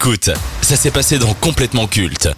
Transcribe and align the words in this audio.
Écoute, 0.00 0.30
ça 0.62 0.76
s'est 0.76 0.92
passé 0.92 1.18
dans 1.18 1.34
Complètement 1.34 1.88
Culte. 1.88 2.28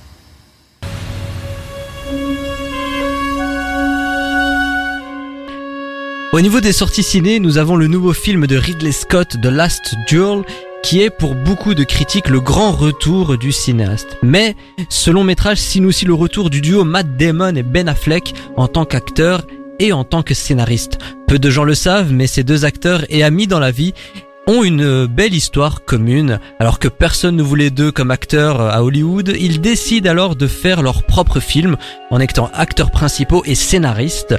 Au 6.32 6.40
niveau 6.40 6.60
des 6.62 6.72
sorties 6.72 7.02
ciné, 7.02 7.38
nous 7.38 7.58
avons 7.58 7.76
le 7.76 7.86
nouveau 7.86 8.14
film 8.14 8.46
de 8.46 8.56
Ridley 8.56 8.92
Scott, 8.92 9.36
The 9.42 9.44
Last 9.44 9.94
Duel, 10.08 10.42
qui 10.82 11.02
est 11.02 11.10
pour 11.10 11.34
beaucoup 11.34 11.74
de 11.74 11.84
critiques 11.84 12.30
le 12.30 12.40
grand 12.40 12.72
retour 12.72 13.36
du 13.36 13.52
cinéaste. 13.52 14.16
Mais 14.22 14.56
ce 14.88 15.10
long 15.10 15.22
métrage 15.22 15.58
signe 15.58 15.84
aussi 15.84 16.06
le 16.06 16.14
retour 16.14 16.48
du 16.48 16.62
duo 16.62 16.84
Matt 16.84 17.18
Damon 17.18 17.56
et 17.56 17.62
Ben 17.62 17.90
Affleck 17.90 18.32
en 18.56 18.68
tant 18.68 18.86
qu'acteur 18.86 19.42
et 19.80 19.92
en 19.92 20.04
tant 20.04 20.22
que 20.22 20.32
scénariste. 20.32 20.96
Peu 21.26 21.38
de 21.38 21.50
gens 21.50 21.64
le 21.64 21.74
savent, 21.74 22.10
mais 22.10 22.26
ces 22.26 22.42
deux 22.42 22.64
acteurs 22.64 23.04
et 23.10 23.22
amis 23.22 23.46
dans 23.46 23.60
la 23.60 23.70
vie 23.70 23.92
ont 24.46 24.64
une 24.64 25.06
belle 25.06 25.34
histoire 25.34 25.84
commune. 25.84 26.40
Alors 26.58 26.78
que 26.78 26.88
personne 26.88 27.36
ne 27.36 27.42
voulait 27.42 27.70
d'eux 27.70 27.92
comme 27.92 28.10
acteurs 28.10 28.60
à 28.60 28.82
Hollywood, 28.82 29.34
ils 29.38 29.60
décident 29.60 30.10
alors 30.10 30.36
de 30.36 30.46
faire 30.46 30.82
leur 30.82 31.04
propre 31.04 31.40
film 31.40 31.76
en 32.10 32.20
étant 32.20 32.50
acteurs 32.54 32.90
principaux 32.90 33.42
et 33.46 33.54
scénaristes. 33.54 34.34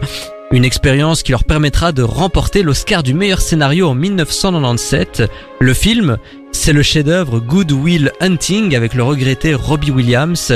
Une 0.52 0.66
expérience 0.66 1.24
qui 1.24 1.32
leur 1.32 1.46
permettra 1.46 1.94
de 1.94 2.04
remporter 2.04 2.62
l'Oscar 2.62 3.04
du 3.04 3.14
meilleur 3.14 3.40
scénario 3.40 3.88
en 3.88 3.94
1997. 3.94 5.24
Le 5.62 5.74
film, 5.74 6.18
c'est 6.52 6.74
le 6.74 6.82
chef-d'œuvre 6.84 7.40
Good 7.40 7.72
Will 7.72 8.12
Hunting 8.20 8.76
avec 8.76 8.94
le 8.94 9.04
regretté 9.04 9.54
Robbie 9.54 9.92
Williams. 9.92 10.54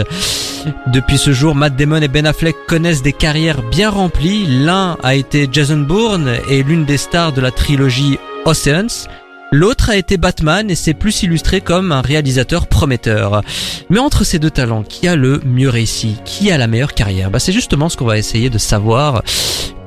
Depuis 0.88 1.18
ce 1.18 1.32
jour, 1.32 1.56
Matt 1.56 1.78
Damon 1.78 2.02
et 2.02 2.10
Ben 2.10 2.26
Affleck 2.26 2.58
connaissent 2.68 3.04
des 3.04 3.14
carrières 3.14 3.62
bien 3.62 3.90
remplies. 3.90 4.46
L'un 4.48 4.98
a 5.02 5.16
été 5.16 5.48
Jason 5.50 5.78
Bourne 5.78 6.30
et 6.50 6.64
l'une 6.64 6.84
des 6.84 6.98
stars 6.98 7.32
de 7.32 7.40
la 7.40 7.52
trilogie 7.52 8.18
Oceans. 8.46 9.08
L'autre 9.56 9.90
a 9.90 9.96
été 9.96 10.18
Batman 10.18 10.70
et 10.70 10.76
s'est 10.76 10.94
plus 10.94 11.24
illustré 11.24 11.62
comme 11.62 11.94
un 11.94 12.02
réalisateur 12.02 12.68
prometteur. 12.68 13.42
Mais 13.90 14.00
entre 14.00 14.26
ces 14.26 14.38
deux 14.38 14.50
talents, 14.50 14.84
qui 14.84 15.08
a 15.08 15.16
le 15.16 15.40
mieux 15.46 15.70
réussi? 15.70 16.18
Qui 16.26 16.52
a 16.52 16.58
la 16.58 16.68
meilleure 16.68 16.94
carrière? 16.94 17.32
Bah, 17.32 17.40
C'est 17.40 17.54
justement 17.54 17.88
ce 17.88 17.96
qu'on 17.96 18.04
va 18.04 18.18
essayer 18.18 18.50
de 18.50 18.58
savoir. 18.58 19.24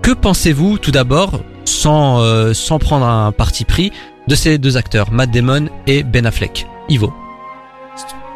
Que 0.01 0.13
pensez-vous 0.13 0.79
tout 0.79 0.91
d'abord, 0.91 1.43
sans, 1.67 2.23
euh, 2.23 2.55
sans 2.55 2.79
prendre 2.79 3.05
un 3.05 3.31
parti 3.31 3.67
pris, 3.67 3.93
de 4.27 4.35
ces 4.35 4.57
deux 4.57 4.79
acteurs, 4.79 5.13
Matt 5.13 5.33
Damon 5.33 5.69
et 5.87 6.03
Ben 6.03 6.25
Affleck? 6.25 6.67
Ivo 6.89 7.13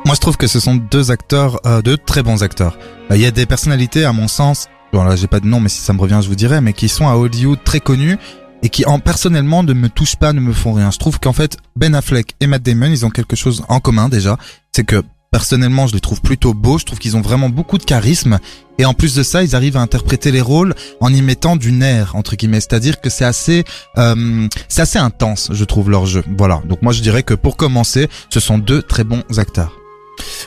Moi, 0.05 0.15
je 0.15 0.21
trouve 0.21 0.37
que 0.37 0.47
ce 0.47 0.61
sont 0.61 0.75
deux 0.75 1.11
acteurs, 1.11 1.61
euh, 1.65 1.81
deux 1.81 1.97
très 1.97 2.23
bons 2.23 2.43
acteurs. 2.43 2.77
Euh, 3.11 3.17
Il 3.17 3.23
y 3.23 3.27
a 3.27 3.31
des 3.31 3.47
personnalités, 3.47 4.05
à 4.05 4.13
mon 4.13 4.29
sens, 4.29 4.69
bon 4.93 5.03
là, 5.03 5.17
j'ai 5.17 5.29
pas 5.29 5.41
de 5.41 5.47
nom, 5.47 5.61
mais 5.61 5.71
si 5.71 5.81
ça 5.81 5.95
me 5.95 6.01
revient, 6.03 6.21
je 6.23 6.29
vous 6.29 6.35
dirai, 6.35 6.61
mais 6.61 6.75
qui 6.75 6.91
sont 6.91 7.09
à 7.09 7.15
Hollywood 7.15 7.61
très 7.65 7.81
connus 7.81 8.19
et 8.63 8.69
qui, 8.69 8.85
en 8.87 8.99
personnellement, 8.99 9.63
ne 9.63 9.73
me 9.73 9.89
touchent 9.89 10.17
pas, 10.17 10.33
ne 10.33 10.41
me 10.41 10.53
font 10.53 10.73
rien. 10.73 10.91
Je 10.91 10.99
trouve 10.99 11.19
qu'en 11.19 11.33
fait, 11.33 11.57
Ben 11.77 11.95
Affleck 11.95 12.35
et 12.41 12.47
Matt 12.47 12.63
Damon, 12.63 12.87
ils 12.87 13.05
ont 13.05 13.11
quelque 13.11 13.37
chose 13.37 13.65
en 13.69 13.81
commun 13.81 14.09
déjà, 14.09 14.37
c'est 14.73 14.85
que 14.85 15.03
personnellement, 15.33 15.87
je 15.87 15.95
les 15.95 16.01
trouve 16.01 16.21
plutôt 16.21 16.55
beaux. 16.55 16.79
Je 16.79 16.85
trouve 16.85 16.99
qu'ils 16.99 17.17
ont 17.17 17.23
vraiment 17.23 17.49
beaucoup 17.49 17.79
de 17.79 17.85
charisme. 17.85 18.39
Et 18.79 18.85
en 18.85 18.95
plus 18.95 19.15
de 19.15 19.23
ça, 19.23 19.43
ils 19.43 19.57
arrivent 19.57 19.77
à 19.77 19.81
interpréter 19.81 20.31
les 20.31 20.41
rôles 20.41 20.75
en 21.01 21.13
y 21.13 21.23
mettant 21.23 21.57
du 21.57 21.73
nerf 21.73 22.15
entre 22.15 22.37
guillemets. 22.37 22.61
C'est-à-dire 22.61 23.01
que 23.01 23.11
c'est 23.11 23.25
assez, 23.25 23.65
euh, 23.99 24.47
c'est 24.69 24.83
assez 24.83 24.99
intense, 24.99 25.49
je 25.53 25.65
trouve 25.65 25.91
leur 25.91 26.07
jeu. 26.07 26.23
Voilà. 26.37 26.63
Donc 26.69 26.83
moi, 26.83 26.93
je 26.93 27.01
dirais 27.03 27.23
que 27.23 27.35
pour 27.35 27.57
commencer, 27.57 28.09
ce 28.31 28.41
sont 28.41 28.59
deux 28.59 28.83
très 28.83 29.05
bons 29.05 29.23
acteurs. 29.39 29.73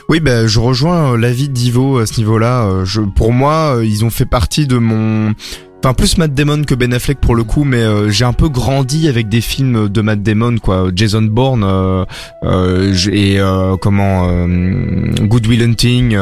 Oui, 0.08 0.20
ben 0.20 0.46
je 0.46 0.60
rejoins 0.60 1.12
euh, 1.12 1.16
l'avis 1.16 1.48
d'Ivo 1.48 1.98
à 1.98 2.06
ce 2.06 2.18
niveau-là. 2.18 2.64
Euh, 2.66 2.84
Je, 2.84 3.00
pour 3.00 3.32
moi, 3.32 3.76
euh, 3.76 3.84
ils 3.84 4.04
ont 4.04 4.10
fait 4.10 4.26
partie 4.26 4.66
de 4.66 4.78
mon, 4.78 5.34
enfin 5.78 5.94
plus 5.94 6.18
Matt 6.18 6.34
Damon 6.34 6.64
que 6.64 6.74
Ben 6.74 6.92
Affleck 6.92 7.20
pour 7.20 7.34
le 7.34 7.44
coup, 7.44 7.64
mais 7.64 7.78
euh, 7.78 8.10
j'ai 8.10 8.24
un 8.24 8.32
peu 8.32 8.48
grandi 8.48 9.08
avec 9.08 9.28
des 9.28 9.40
films 9.40 9.88
de 9.88 10.00
Matt 10.00 10.22
Damon, 10.22 10.58
quoi. 10.58 10.90
Jason 10.94 11.22
Bourne 11.22 11.64
euh, 11.64 12.04
euh, 12.44 12.94
et 13.12 13.38
euh, 13.38 13.76
comment 13.76 14.28
Good 14.46 15.46
Will 15.46 15.62
Hunting. 15.62 16.18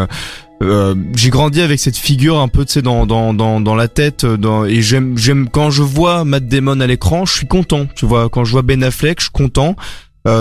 j'ai 0.61 1.31
grandi 1.31 1.61
avec 1.61 1.79
cette 1.79 1.97
figure 1.97 2.39
un 2.39 2.49
peu 2.49 2.65
tu 2.65 2.75
sais 2.75 2.83
dans 2.83 3.07
dans 3.07 3.35
dans 3.35 3.75
la 3.75 3.89
tête 3.89 4.25
et 4.69 4.83
j'aime 4.83 5.19
j'aime 5.19 5.49
quand 5.51 5.71
je 5.71 5.83
vois 5.83 6.25
Matt 6.25 6.47
Damon 6.49 6.81
à 6.81 6.87
l'écran 6.87 7.27
je 7.27 7.35
suis 7.35 7.47
content 7.47 7.87
tu 7.95 8.07
vois 8.07 8.29
quand 8.31 8.45
je 8.45 8.53
vois 8.53 8.63
Ben 8.63 8.83
Affleck 8.83 9.21
je 9.21 9.25
suis 9.25 9.33
content 9.33 9.77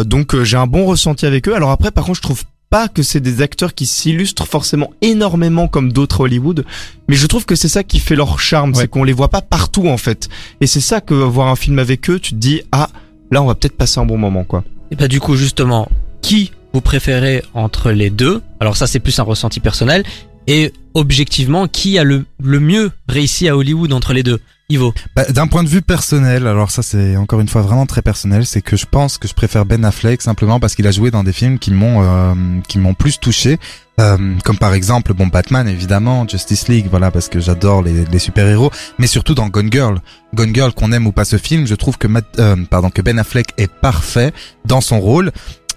donc 0.06 0.41
j'ai 0.44 0.56
un 0.56 0.68
bon 0.68 0.85
ressenti 0.85 1.25
avec 1.25 1.50
eux 1.50 1.56
alors 1.56 1.72
après 1.72 1.91
par 1.91 2.06
contre 2.06 2.18
je 2.18 2.22
trouve 2.22 2.44
pas 2.73 2.88
que 2.88 3.03
c'est 3.03 3.19
des 3.19 3.44
acteurs 3.44 3.75
qui 3.75 3.85
s'illustrent 3.85 4.47
forcément 4.47 4.89
énormément 5.03 5.67
comme 5.67 5.94
d'autres 5.94 6.22
à 6.22 6.23
Hollywood, 6.23 6.66
mais 7.07 7.16
je 7.16 7.28
trouve 7.28 7.45
que 7.45 7.53
c'est 7.53 7.67
ça 7.67 7.84
qui 7.84 8.00
fait 8.00 8.16
leur 8.16 8.39
charme, 8.39 8.72
Ouais. 8.72 8.81
c'est 8.81 8.88
qu'on 8.88 9.03
les 9.03 9.13
voit 9.13 9.28
pas 9.29 9.44
partout 9.44 9.88
en 9.88 9.97
fait. 9.97 10.28
Et 10.59 10.66
c'est 10.66 10.79
ça 10.81 11.00
que 11.00 11.13
voir 11.13 11.50
un 11.50 11.56
film 11.56 11.78
avec 11.78 12.09
eux, 12.09 12.17
tu 12.19 12.31
te 12.31 12.35
dis 12.39 12.61
ah 12.72 12.89
là 13.29 13.44
on 13.44 13.45
va 13.45 13.53
peut-être 13.53 13.78
passer 13.78 14.00
un 14.00 14.06
bon 14.07 14.17
moment 14.17 14.44
quoi. 14.44 14.63
Et 14.89 14.95
bah 14.95 15.07
du 15.07 15.19
coup 15.19 15.35
justement, 15.35 15.88
qui 16.23 16.51
vous 16.73 16.81
préférez 16.81 17.44
entre 17.53 17.91
les 17.91 18.09
deux? 18.09 18.41
Alors 18.59 18.75
ça 18.75 18.88
c'est 18.88 19.00
plus 19.00 19.19
un 19.19 19.23
ressenti 19.23 19.59
personnel. 19.59 20.03
Et 20.47 20.73
objectivement, 20.93 21.67
qui 21.67 21.97
a 21.97 22.03
le, 22.03 22.25
le 22.41 22.59
mieux 22.59 22.91
réussi 23.07 23.47
à 23.47 23.57
Hollywood 23.57 23.93
entre 23.93 24.13
les 24.13 24.23
deux 24.23 24.39
Ivo? 24.69 24.93
Bah, 25.15 25.25
D'un 25.25 25.47
point 25.47 25.63
de 25.63 25.69
vue 25.69 25.81
personnel, 25.81 26.47
alors 26.47 26.71
ça 26.71 26.81
c'est 26.81 27.17
encore 27.17 27.41
une 27.41 27.49
fois 27.49 27.61
vraiment 27.61 27.85
très 27.85 28.01
personnel, 28.01 28.45
c'est 28.45 28.61
que 28.61 28.77
je 28.77 28.85
pense 28.89 29.17
que 29.17 29.27
je 29.27 29.33
préfère 29.33 29.65
Ben 29.65 29.83
Affleck 29.83 30.21
simplement 30.21 30.59
parce 30.59 30.75
qu'il 30.75 30.87
a 30.87 30.91
joué 30.91 31.11
dans 31.11 31.23
des 31.23 31.33
films 31.33 31.59
qui 31.59 31.71
m'ont 31.71 32.01
euh, 32.01 32.33
qui 32.67 32.79
m'ont 32.79 32.93
plus 32.93 33.19
touché, 33.19 33.59
euh, 33.99 34.35
comme 34.45 34.57
par 34.57 34.73
exemple 34.73 35.13
bon 35.13 35.27
Batman 35.27 35.67
évidemment, 35.67 36.25
Justice 36.27 36.69
League, 36.69 36.87
voilà 36.89 37.11
parce 37.11 37.27
que 37.27 37.41
j'adore 37.41 37.81
les, 37.81 38.05
les 38.05 38.19
super 38.19 38.47
héros, 38.47 38.71
mais 38.99 39.07
surtout 39.07 39.35
dans 39.35 39.49
Gone 39.49 39.71
Girl, 39.71 39.99
Gone 40.33 40.55
Girl 40.55 40.73
qu'on 40.73 40.93
aime 40.93 41.07
ou 41.07 41.11
pas 41.11 41.25
ce 41.25 41.37
film, 41.37 41.67
je 41.67 41.75
trouve 41.75 41.97
que 41.97 42.07
euh, 42.39 42.55
pardon 42.69 42.89
que 42.89 43.01
Ben 43.01 43.19
Affleck 43.19 43.49
est 43.57 43.71
parfait 43.71 44.31
dans 44.65 44.81
son 44.81 44.99
rôle. 44.99 45.31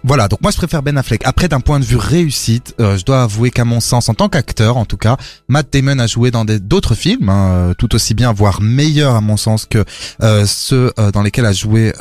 Voilà, 0.06 0.28
donc 0.28 0.40
moi 0.40 0.52
je 0.52 0.56
préfère 0.56 0.84
Ben 0.84 0.96
Affleck. 0.96 1.22
Après, 1.24 1.48
d'un 1.48 1.58
point 1.58 1.80
de 1.80 1.84
vue 1.84 1.96
réussite, 1.96 2.76
euh, 2.78 2.96
je 2.96 3.04
dois 3.04 3.24
avouer 3.24 3.50
qu'à 3.50 3.64
mon 3.64 3.80
sens, 3.80 4.08
en 4.08 4.14
tant 4.14 4.28
qu'acteur 4.28 4.76
en 4.76 4.84
tout 4.84 4.96
cas, 4.96 5.16
Matt 5.48 5.72
Damon 5.72 5.98
a 5.98 6.06
joué 6.06 6.30
dans 6.30 6.44
d'autres 6.44 6.94
films, 6.94 7.28
hein, 7.28 7.50
euh, 7.50 7.74
tout 7.74 7.92
aussi 7.92 8.14
bien, 8.14 8.32
voire 8.32 8.62
meilleurs 8.62 9.16
à 9.16 9.20
mon 9.20 9.36
sens 9.36 9.66
que 9.66 9.84
euh, 10.22 10.46
ceux 10.46 10.92
dans 11.12 11.22
lesquels 11.22 11.44
a 11.44 11.52
joué 11.52 11.92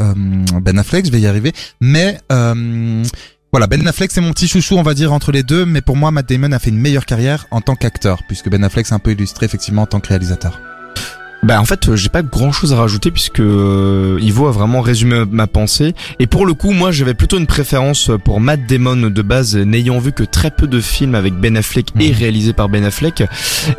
Ben 0.62 0.78
Affleck. 0.78 1.08
Je 1.08 1.12
vais 1.12 1.20
y 1.20 1.26
arriver, 1.26 1.52
mais 1.82 2.20
voilà, 2.30 3.66
Ben 3.68 3.88
Affleck 3.88 4.12
c'est 4.12 4.22
mon 4.22 4.34
petit 4.34 4.48
chouchou, 4.48 4.76
on 4.76 4.84
va 4.84 4.94
dire 4.94 5.12
entre 5.12 5.32
les 5.32 5.42
deux. 5.42 5.66
Mais 5.66 5.82
pour 5.82 5.96
moi, 5.96 6.12
Matt 6.12 6.30
Damon 6.30 6.52
a 6.52 6.60
fait 6.60 6.70
une 6.70 6.80
meilleure 6.80 7.08
carrière 7.08 7.48
en 7.50 7.62
tant 7.62 7.76
qu'acteur, 7.76 8.22
puisque 8.28 8.50
Ben 8.50 8.64
Affleck 8.64 8.86
s'est 8.86 8.94
un 8.94 9.00
peu 9.00 9.14
illustré 9.14 9.48
effectivement 9.48 9.82
en 9.82 9.88
tant 9.88 10.00
que 10.00 10.10
réalisateur. 10.10 10.60
Bah 11.46 11.62
en 11.62 11.66
fait 11.66 11.88
euh, 11.90 11.96
j'ai 11.96 12.10
pas 12.10 12.24
grand 12.24 12.52
chose 12.52 12.74
à 12.74 12.78
rajouter 12.78 13.12
puisque 13.12 13.40
euh, 13.40 14.18
Ivo 14.20 14.48
a 14.48 14.52
vraiment 14.52 14.82
résumé 14.82 15.24
ma 15.30 15.46
pensée 15.46 15.94
et 16.18 16.26
pour 16.26 16.48
le 16.48 16.56
coup 16.56 16.72
moi 16.72 16.92
j'avais 16.92 17.14
plutôt 17.14 17.38
une 17.38 17.46
préférence 17.46 18.10
pour 18.24 18.40
Matt 18.40 18.62
Damon 18.68 18.96
de 19.12 19.22
base 19.22 19.56
n'ayant 19.56 20.00
vu 20.00 20.12
que 20.12 20.24
très 20.24 20.50
peu 20.50 20.66
de 20.66 20.82
films 20.82 21.14
avec 21.14 21.36
Ben 21.36 21.56
Affleck 21.56 21.90
et 22.00 22.10
Mhm. 22.10 22.16
réalisés 22.18 22.54
par 22.54 22.68
Ben 22.68 22.84
Affleck 22.84 23.24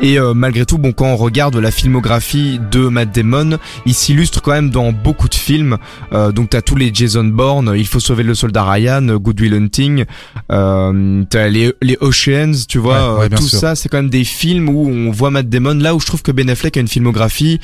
et 0.00 0.16
euh, 0.18 0.32
malgré 0.32 0.64
tout 0.64 0.78
bon 0.78 0.92
quand 0.92 1.06
on 1.06 1.16
regarde 1.16 1.56
la 1.56 1.72
filmographie 1.72 2.60
de 2.70 2.86
Matt 2.86 3.12
Damon 3.12 3.58
il 3.84 3.94
s'illustre 3.94 4.42
quand 4.42 4.52
même 4.52 4.70
dans 4.70 4.92
beaucoup 4.92 5.28
de 5.28 5.34
films 5.34 5.78
euh, 6.12 6.30
donc 6.30 6.50
t'as 6.50 6.62
tous 6.62 6.76
les 6.76 6.92
Jason 6.94 7.24
Bourne 7.24 7.74
Il 7.76 7.86
faut 7.88 7.98
sauver 8.00 8.22
le 8.22 8.34
soldat 8.36 8.62
Ryan 8.70 9.02
Good 9.16 9.40
Will 9.40 9.54
Hunting 9.54 10.04
euh, 10.52 11.24
t'as 11.28 11.48
les, 11.48 11.72
les 11.82 11.96
Oceans 12.00 12.52
tu 12.68 12.78
vois 12.78 13.14
Ouais, 13.14 13.20
ouais, 13.20 13.24
euh, 13.32 13.36
tout 13.36 13.48
sûr. 13.48 13.58
ça 13.58 13.74
c'est 13.74 13.88
quand 13.88 13.98
même 13.98 14.10
des 14.10 14.24
films 14.24 14.68
où 14.68 14.88
on 14.88 15.10
voit 15.10 15.30
Matt 15.30 15.48
Damon 15.48 15.74
là 15.74 15.94
où 15.96 16.00
je 16.00 16.06
trouve 16.06 16.22
que 16.22 16.30
Ben 16.32 16.48
Affleck 16.48 16.76
a 16.76 16.80
une 16.80 16.88
filmographie 16.88 17.55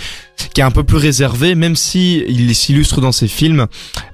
qui 0.54 0.60
est 0.60 0.64
un 0.64 0.70
peu 0.70 0.84
plus 0.84 0.96
réservée 0.96 1.54
même 1.54 1.76
si 1.76 2.24
il 2.28 2.54
s'illustre 2.54 3.00
dans 3.00 3.12
ses 3.12 3.28
films. 3.28 3.66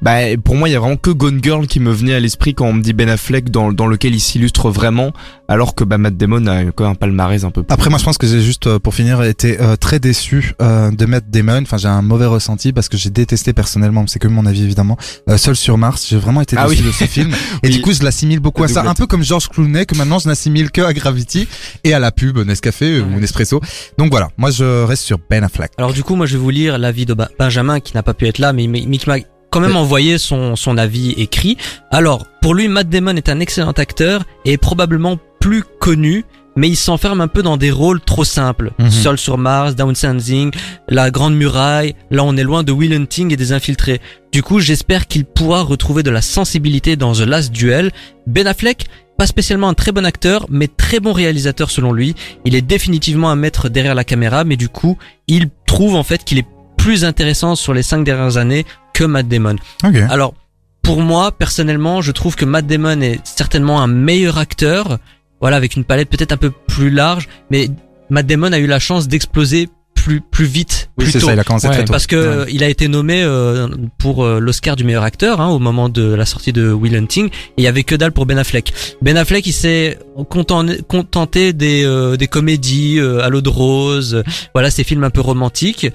Bah 0.02 0.36
pour 0.42 0.54
moi 0.54 0.68
il 0.68 0.72
y 0.72 0.76
a 0.76 0.80
vraiment 0.80 0.96
que 0.96 1.10
Gone 1.10 1.40
Girl 1.42 1.66
qui 1.66 1.80
me 1.80 1.92
venait 1.92 2.14
à 2.14 2.20
l'esprit 2.20 2.54
quand 2.54 2.66
on 2.66 2.72
me 2.72 2.82
dit 2.82 2.92
Ben 2.92 3.08
Affleck 3.08 3.50
dans, 3.50 3.72
dans 3.72 3.86
lequel 3.86 4.14
il 4.14 4.20
s'illustre 4.20 4.70
vraiment 4.70 5.12
alors 5.48 5.74
que 5.74 5.82
bah 5.82 5.96
Matt 5.98 6.16
Damon 6.16 6.46
a 6.46 6.64
quand 6.66 6.84
même 6.84 6.92
un 6.92 6.94
palmarès 6.94 7.42
un 7.44 7.50
peu 7.50 7.62
plus 7.62 7.72
Après 7.72 7.88
moi 7.90 7.98
je 7.98 8.04
pense 8.04 8.18
que 8.18 8.26
j'ai 8.26 8.40
juste 8.42 8.66
euh, 8.66 8.78
pour 8.78 8.94
finir 8.94 9.22
été 9.22 9.60
euh, 9.60 9.76
très 9.76 9.98
déçu 9.98 10.52
euh, 10.60 10.90
de 10.90 11.06
Matt 11.06 11.30
Damon. 11.30 11.62
Enfin 11.62 11.78
j'ai 11.78 11.88
un 11.88 12.02
mauvais 12.02 12.26
ressenti 12.26 12.72
parce 12.72 12.88
que 12.88 12.96
j'ai 12.96 13.10
détesté 13.10 13.52
personnellement, 13.52 14.06
c'est 14.06 14.18
que 14.18 14.28
mon 14.28 14.44
avis 14.46 14.62
évidemment. 14.64 14.96
Euh, 15.30 15.36
Seul 15.38 15.56
sur 15.56 15.78
Mars, 15.78 16.06
j'ai 16.08 16.18
vraiment 16.18 16.42
été 16.42 16.56
Ah 16.58 16.68
déçu 16.68 16.82
oui. 16.82 16.86
de 16.88 16.92
ce 16.92 17.04
film. 17.06 17.32
Et 17.62 17.68
Oui. 17.68 17.70
du 17.70 17.80
coup 17.80 17.92
je 17.92 18.02
l'assimile 18.02 18.40
beaucoup 18.40 18.62
à 18.64 18.68
ça, 18.68 18.82
un 18.88 18.94
peu 18.94 19.06
comme 19.06 19.22
George 19.24 19.48
Clooney 19.48 19.86
que 19.86 19.96
maintenant 19.96 20.18
je 20.18 20.28
n'assimile 20.28 20.70
que 20.70 20.82
à 20.82 20.92
Gravity 20.92 21.48
et 21.84 21.94
à 21.94 21.98
la 21.98 22.12
pub 22.12 22.38
Nescafé 22.38 22.98
euh, 22.98 23.02
ou 23.02 23.18
Nespresso. 23.18 23.60
Donc 23.96 24.10
voilà, 24.10 24.28
moi 24.36 24.50
je 24.50 24.84
reste 24.84 25.02
sur 25.04 25.18
Ben 25.30 25.42
Affleck. 25.44 25.72
Alors 25.78 25.92
du 25.92 26.02
coup, 26.04 26.14
moi 26.14 26.26
je 26.26 26.34
vais 26.36 26.42
vous 26.42 26.50
lire 26.50 26.76
l'avis 26.78 27.06
de 27.06 27.14
Ba- 27.14 27.30
Benjamin 27.38 27.80
qui 27.80 27.94
n'a 27.94 28.02
pas 28.02 28.12
pu 28.14 28.26
être 28.28 28.38
là, 28.38 28.52
mais, 28.52 28.66
mais, 28.66 28.84
mais 28.86 28.98
qui 28.98 29.08
m'a 29.08 29.16
quand 29.50 29.60
même 29.60 29.76
envoyé 29.76 30.18
son, 30.18 30.56
son 30.56 30.76
avis 30.76 31.12
écrit. 31.12 31.56
Alors, 31.90 32.26
pour 32.42 32.54
lui, 32.54 32.68
Matt 32.68 32.90
Damon 32.90 33.16
est 33.16 33.30
un 33.30 33.40
excellent 33.40 33.72
acteur 33.72 34.24
et 34.44 34.52
est 34.52 34.56
probablement 34.58 35.18
plus 35.40 35.62
connu, 35.80 36.24
mais 36.56 36.68
il 36.68 36.76
s'enferme 36.76 37.20
un 37.20 37.28
peu 37.28 37.42
dans 37.42 37.56
des 37.56 37.70
rôles 37.70 38.00
trop 38.00 38.24
simples. 38.24 38.72
Mhm. 38.78 38.90
Seul 38.90 39.18
sur 39.18 39.38
Mars, 39.38 39.76
Downsizing, 39.76 40.50
La 40.88 41.10
Grande 41.10 41.36
Muraille, 41.36 41.94
là 42.10 42.24
on 42.24 42.36
est 42.36 42.42
loin 42.42 42.64
de 42.64 42.72
Will 42.72 42.92
Hunting 42.92 43.32
et 43.32 43.36
des 43.36 43.52
Infiltrés. 43.52 44.00
Du 44.32 44.42
coup, 44.42 44.60
j'espère 44.60 45.06
qu'il 45.06 45.24
pourra 45.24 45.62
retrouver 45.62 46.02
de 46.02 46.10
la 46.10 46.22
sensibilité 46.22 46.96
dans 46.96 47.12
The 47.12 47.20
Last 47.20 47.52
Duel. 47.52 47.92
Ben 48.26 48.46
Affleck, 48.46 48.86
pas 49.16 49.26
spécialement 49.26 49.68
un 49.68 49.74
très 49.74 49.92
bon 49.92 50.04
acteur, 50.04 50.46
mais 50.48 50.68
très 50.68 51.00
bon 51.00 51.12
réalisateur 51.12 51.70
selon 51.70 51.92
lui. 51.92 52.14
Il 52.44 52.54
est 52.54 52.62
définitivement 52.62 53.30
un 53.30 53.36
maître 53.36 53.68
derrière 53.68 53.94
la 53.94 54.04
caméra, 54.04 54.44
mais 54.44 54.56
du 54.56 54.68
coup, 54.68 54.96
il 55.26 55.48
trouve 55.66 55.96
en 55.96 56.02
fait 56.04 56.24
qu'il 56.24 56.38
est 56.38 56.46
plus 56.76 57.04
intéressant 57.04 57.56
sur 57.56 57.74
les 57.74 57.82
cinq 57.82 58.04
dernières 58.04 58.36
années 58.36 58.64
que 58.94 59.04
Matt 59.04 59.28
Damon. 59.28 59.56
Ok. 59.84 59.96
Alors, 60.08 60.34
pour 60.82 61.02
moi, 61.02 61.32
personnellement, 61.32 62.00
je 62.00 62.12
trouve 62.12 62.34
que 62.34 62.44
Matt 62.44 62.66
Damon 62.66 63.00
est 63.00 63.20
certainement 63.24 63.82
un 63.82 63.88
meilleur 63.88 64.38
acteur. 64.38 64.98
Voilà, 65.40 65.56
avec 65.56 65.76
une 65.76 65.84
palette 65.84 66.08
peut-être 66.10 66.32
un 66.32 66.36
peu 66.36 66.50
plus 66.50 66.90
large, 66.90 67.28
mais 67.50 67.68
Matt 68.10 68.26
Damon 68.26 68.52
a 68.52 68.58
eu 68.58 68.66
la 68.66 68.78
chance 68.78 69.06
d'exploser 69.08 69.68
plus 69.94 70.20
plus 70.20 70.46
vite, 70.46 70.90
Oui, 70.96 71.04
plus 71.04 71.12
c'est 71.12 71.18
tôt. 71.20 71.26
ça, 71.26 71.32
il 71.34 71.40
a 71.40 71.44
commencé 71.44 71.66
Ouais, 71.68 71.74
très 71.74 71.84
tôt. 71.84 71.92
Parce 71.92 72.06
que 72.06 72.46
il 72.50 72.62
a 72.62 72.68
été 72.68 72.86
nommé 72.88 73.22
euh, 73.24 73.66
pour 73.98 74.24
euh, 74.24 74.38
l'Oscar 74.38 74.76
du 74.76 74.84
meilleur 74.84 75.02
acteur 75.02 75.40
hein, 75.40 75.48
au 75.48 75.58
moment 75.58 75.88
de 75.88 76.14
la 76.14 76.24
sortie 76.24 76.52
de 76.52 76.70
Will 76.72 76.94
Hunting. 76.96 77.26
Et 77.26 77.30
il 77.58 77.64
y 77.64 77.66
avait 77.66 77.82
que 77.82 77.94
dalle 77.96 78.12
pour 78.12 78.24
Ben 78.24 78.38
Affleck. 78.38 78.72
Ben 79.02 79.16
Affleck, 79.16 79.44
il 79.46 79.52
s'est 79.52 79.98
conten- 80.30 80.82
contenté 80.84 81.52
des 81.52 81.84
euh, 81.84 82.16
des 82.16 82.28
comédies 82.28 82.98
euh, 83.00 83.22
à 83.24 83.28
l'eau 83.28 83.40
de 83.40 83.48
rose, 83.48 84.22
voilà 84.54 84.70
ces 84.70 84.84
films 84.84 85.04
un 85.04 85.10
peu 85.10 85.20
romantiques. 85.20 85.88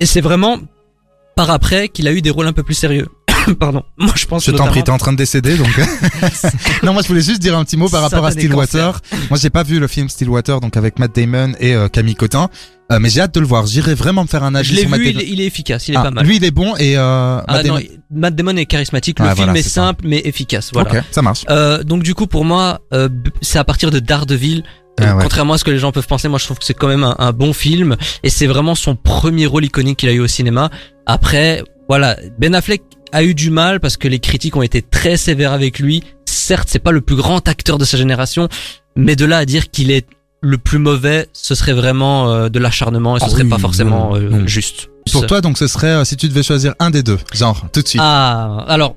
Et 0.00 0.06
c'est 0.06 0.20
vraiment 0.20 0.58
par 1.36 1.50
après 1.50 1.88
qu'il 1.88 2.06
a 2.08 2.12
eu 2.12 2.22
des 2.22 2.30
rôles 2.30 2.46
un 2.46 2.52
peu 2.52 2.62
plus 2.62 2.74
sérieux. 2.74 3.08
Pardon. 3.58 3.82
Moi, 3.98 4.12
je 4.16 4.26
pense 4.26 4.44
Je 4.46 4.50
t'en 4.52 4.66
prie, 4.68 4.82
t'es 4.84 4.90
en 4.90 4.98
train 4.98 5.12
de 5.12 5.16
décéder, 5.18 5.56
donc. 5.56 5.68
non, 6.82 6.92
moi 6.92 7.02
je 7.02 7.08
voulais 7.08 7.20
juste 7.22 7.40
dire 7.40 7.56
un 7.56 7.64
petit 7.64 7.76
mot 7.76 7.88
par 7.88 8.02
rapport 8.02 8.24
à 8.24 8.30
Stillwater. 8.30 9.00
Moi, 9.30 9.38
j'ai 9.40 9.50
pas 9.50 9.62
vu 9.62 9.78
le 9.80 9.86
film 9.88 10.08
Stillwater, 10.08 10.60
donc 10.60 10.76
avec 10.76 10.98
Matt 10.98 11.14
Damon 11.14 11.52
et 11.60 11.74
euh, 11.74 11.88
Camille 11.88 12.14
Cotin, 12.14 12.48
Euh, 12.92 12.98
mais 13.00 13.08
j'ai 13.08 13.20
hâte 13.20 13.34
de 13.34 13.40
le 13.40 13.46
voir. 13.46 13.66
J'irai 13.66 13.94
vraiment 13.94 14.22
me 14.22 14.28
faire 14.28 14.42
un 14.42 14.54
avis 14.56 14.68
Je 14.68 14.74
l'ai 14.74 14.80
sur 14.82 14.90
Matt 14.90 15.00
vu, 15.00 15.10
il, 15.10 15.20
il 15.20 15.40
est 15.40 15.46
efficace, 15.46 15.86
il 15.88 15.94
est 15.94 15.98
Ah, 15.98 16.02
pas 16.02 16.10
mal. 16.10 16.26
Lui, 16.26 16.36
il 16.36 16.44
est 16.44 16.50
bon 16.50 16.74
et 16.76 16.96
euh, 16.96 17.38
ah 17.38 17.44
Matt 17.48 17.66
non, 17.66 17.74
Damon- 17.76 17.86
Matt 18.12 18.34
Damon 18.34 18.56
est 18.56 18.66
charismatique. 18.66 19.18
Le 19.20 19.26
Ouais, 19.26 19.34
film 19.34 19.44
voilà, 19.46 19.60
est 19.60 19.62
simple 19.62 20.04
mais 20.08 20.20
efficace. 20.24 20.70
Voilà. 20.72 20.90
Ok, 20.90 21.02
ça 21.12 21.22
marche. 21.22 21.44
Euh, 21.50 21.84
donc 21.84 22.02
du 22.02 22.14
coup 22.14 22.26
pour 22.26 22.44
moi 22.44 22.80
euh, 22.92 23.08
c'est 23.42 23.58
à 23.60 23.64
partir 23.64 23.90
de 23.92 24.00
Daredevil 24.00 24.64
euh, 25.00 25.04
Ah 25.06 25.16
ouais. 25.16 25.22
contrairement 25.22 25.54
à 25.54 25.58
ce 25.58 25.62
que 25.64 25.70
les 25.70 25.78
gens 25.78 25.92
peuvent 25.92 26.06
penser 26.08 26.26
moi 26.28 26.38
je 26.40 26.44
trouve 26.46 26.58
que 26.58 26.64
c'est 26.64 26.74
quand 26.74 26.88
même 26.88 27.04
un, 27.04 27.14
un 27.20 27.30
bon 27.32 27.52
film 27.52 27.96
et 28.24 28.28
c'est 28.30 28.48
vraiment 28.48 28.74
son 28.74 28.96
premier 28.96 29.46
rôle 29.46 29.64
iconique 29.64 29.98
qu'il 29.98 30.08
a 30.08 30.12
eu 30.12 30.18
au 30.20 30.26
cinéma 30.26 30.68
après 31.06 31.62
voilà 31.88 32.16
Ben 32.40 32.54
Affleck 32.56 32.82
a 33.12 33.22
eu 33.24 33.34
du 33.34 33.50
mal 33.50 33.80
parce 33.80 33.96
que 33.96 34.08
les 34.08 34.18
critiques 34.18 34.56
ont 34.56 34.62
été 34.62 34.82
très 34.82 35.16
sévères 35.16 35.52
avec 35.52 35.78
lui 35.78 36.02
certes 36.24 36.68
c'est 36.70 36.78
pas 36.78 36.92
le 36.92 37.00
plus 37.00 37.16
grand 37.16 37.46
acteur 37.48 37.78
de 37.78 37.84
sa 37.84 37.96
génération 37.96 38.48
mais 38.96 39.16
de 39.16 39.24
là 39.24 39.38
à 39.38 39.44
dire 39.44 39.70
qu'il 39.70 39.90
est 39.90 40.06
le 40.42 40.56
plus 40.58 40.78
mauvais 40.78 41.28
ce 41.32 41.54
serait 41.54 41.72
vraiment 41.74 42.32
euh, 42.32 42.48
de 42.48 42.58
l'acharnement 42.58 43.16
et 43.16 43.20
ce 43.20 43.26
Ah 43.26 43.28
serait 43.28 43.42
oui, 43.42 43.48
pas 43.50 43.58
forcément 43.58 44.10
non, 44.10 44.16
euh, 44.16 44.28
non. 44.30 44.46
juste 44.46 44.88
Pour 45.12 45.26
toi, 45.26 45.40
donc, 45.40 45.58
ce 45.58 45.66
serait 45.66 45.88
euh, 45.88 46.04
si 46.04 46.16
tu 46.16 46.28
devais 46.28 46.42
choisir 46.42 46.74
un 46.78 46.90
des 46.90 47.02
deux, 47.02 47.18
genre 47.34 47.66
tout 47.72 47.82
de 47.82 47.88
suite. 47.88 48.00
ah 48.02 48.64
alors 48.68 48.96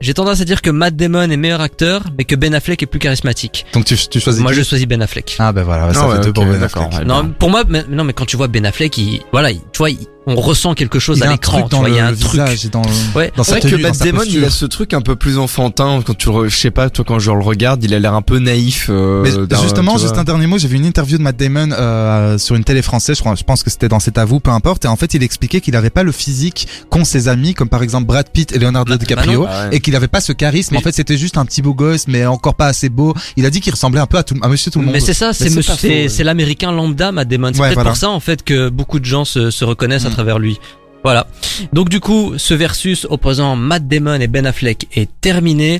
j'ai 0.00 0.14
tendance 0.14 0.40
à 0.40 0.44
dire 0.44 0.62
que 0.62 0.70
Matt 0.70 0.94
Damon 0.94 1.28
est 1.30 1.36
meilleur 1.36 1.60
acteur 1.60 2.04
mais 2.16 2.24
que 2.24 2.36
Ben 2.36 2.54
Affleck 2.54 2.80
est 2.82 2.86
plus 2.86 3.00
charismatique 3.00 3.66
Donc 3.72 3.84
tu, 3.86 3.96
tu 3.96 4.20
choisis. 4.20 4.40
moi 4.42 4.52
qui 4.52 4.58
je 4.58 4.62
choisis 4.62 4.86
Ben 4.86 5.02
Affleck 5.02 5.34
Ah 5.40 5.52
ben 5.52 5.62
voilà, 5.64 5.92
ça 5.92 6.02
Ah 6.04 6.06
fait 6.10 6.12
ouais, 6.18 6.20
deux 6.22 6.28
ok, 6.28 6.34
pour 6.34 6.44
Ben 6.44 6.60
d'accord, 6.60 6.84
Affleck. 6.92 7.06
Non, 7.08 7.30
pour 7.36 7.50
moi, 7.50 7.64
mais, 7.68 7.84
non, 7.88 8.04
mais 8.04 8.12
quand 8.12 8.24
tu 8.26 8.36
vois 8.36 8.46
Ben 8.46 8.64
Affleck, 8.64 8.96
il, 8.98 9.20
voilà, 9.32 9.50
il- 9.50 9.60
tu 9.72 9.78
vois, 9.78 9.90
il- 9.90 10.06
on 10.36 10.40
ressent 10.40 10.74
quelque 10.74 10.98
chose 10.98 11.18
Il 11.18 11.24
à 11.24 11.30
l'écran. 11.32 11.68
il 11.86 11.94
y 11.94 11.98
a 11.98 12.06
un 12.06 12.14
truc. 12.14 12.40
dans 12.72 12.82
Ouais. 13.14 13.32
dans 13.36 13.42
C'est 13.44 13.50
sa 13.50 13.52
vrai 13.58 13.60
que 13.62 13.68
tenue, 13.68 13.82
dans 13.82 13.88
Matt 13.88 13.96
sa 13.96 14.04
Damon, 14.04 14.22
il 14.26 14.44
a 14.44 14.50
ce 14.50 14.66
truc 14.66 14.92
un 14.94 15.00
peu 15.00 15.16
plus 15.16 15.38
enfantin 15.38 16.00
quand 16.04 16.16
tu 16.16 16.28
je 16.48 16.54
sais 16.56 16.70
pas, 16.70 16.90
toi 16.90 17.04
quand 17.06 17.18
je 17.18 17.30
le 17.30 17.38
regarde, 17.42 17.82
il 17.84 17.94
a 17.94 17.98
l'air 17.98 18.14
un 18.14 18.22
peu 18.22 18.38
naïf. 18.38 18.86
euh, 18.90 19.22
Mais 19.22 19.56
justement, 19.62 19.96
juste 19.98 20.12
vois. 20.12 20.20
un 20.20 20.24
dernier 20.24 20.46
mot, 20.46 20.58
j'ai 20.58 20.68
vu 20.68 20.76
une 20.76 20.84
interview 20.86 21.18
de 21.18 21.22
Matt 21.22 21.36
Damon 21.36 21.70
euh, 21.72 22.38
sur 22.38 22.54
une 22.56 22.64
télé 22.64 22.82
française, 22.82 23.16
je, 23.16 23.22
crois, 23.22 23.34
je 23.34 23.42
pense 23.44 23.62
que 23.62 23.70
c'était 23.70 23.88
dans 23.88 23.98
C'est 24.00 24.18
à 24.18 24.24
vous, 24.24 24.40
peu 24.40 24.50
importe, 24.50 24.84
et 24.84 24.88
en 24.88 24.96
fait 24.96 25.14
il 25.14 25.22
expliquait 25.22 25.60
qu'il 25.60 25.74
avait 25.76 25.90
pas 25.90 26.02
le 26.02 26.12
physique 26.12 26.68
qu'ont 26.90 27.04
ses 27.04 27.28
amis, 27.28 27.54
comme 27.54 27.68
par 27.68 27.82
exemple 27.82 28.06
Brad 28.06 28.28
Pitt 28.30 28.52
et 28.52 28.58
Leonardo 28.58 28.92
Bah, 28.92 28.96
DiCaprio, 28.98 29.42
bah 29.44 29.48
non. 29.48 29.52
Ah 29.52 29.68
ouais. 29.70 29.76
et 29.76 29.80
qu'il 29.80 29.94
avait 29.96 30.08
pas 30.08 30.20
ce 30.20 30.32
charisme, 30.32 30.74
Mais- 30.74 30.78
en 30.78 30.82
fait 30.82 30.92
c'était 30.92 31.16
juste 31.18 31.36
un 31.38 31.44
petit 31.44 31.62
beau 31.62 31.74
gosse, 31.74 32.06
mais 32.08 32.26
encore 32.26 32.54
pas 32.54 32.66
assez 32.66 32.88
beau. 32.88 33.14
Il 33.36 33.44
a 33.46 33.50
dit 33.50 33.60
qu'il 33.60 33.72
ressemblait 33.72 34.00
un 34.00 34.06
peu 34.06 34.18
à, 34.18 34.22
tout, 34.22 34.34
à 34.42 34.48
monsieur 34.48 34.70
tout 34.70 34.78
le 34.80 34.84
monde. 34.86 34.94
Mais 34.94 35.00
c'est 35.00 35.14
ça, 35.14 35.32
c'est 35.32 36.24
l'américain 36.24 36.72
lambda, 36.72 37.12
Matt 37.12 37.28
Damon. 37.28 37.50
C'est 37.54 37.60
peut-être 37.62 37.82
pour 37.82 37.96
ça 37.96 38.10
en 38.10 38.20
fait 38.20 38.42
que 38.42 38.68
beaucoup 38.68 39.00
de 39.00 39.04
gens 39.04 39.24
se, 39.24 39.50
se 39.50 39.64
reconnaissent 39.64 40.04
à 40.06 40.10
Mm. 40.10 40.14
Travers 40.18 40.40
lui. 40.40 40.58
Voilà. 41.04 41.28
Donc 41.72 41.88
du 41.88 42.00
coup, 42.00 42.34
ce 42.36 42.54
versus 42.54 43.06
opposant 43.08 43.54
Matt 43.54 43.86
Damon 43.86 44.20
et 44.20 44.26
Ben 44.26 44.46
Affleck 44.46 44.88
est 44.96 45.08
terminé. 45.20 45.76